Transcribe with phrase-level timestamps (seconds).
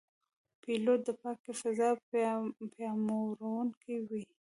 [0.61, 1.89] پیلوټ د پاکې فضا
[2.75, 4.23] پیاموړونکی وي.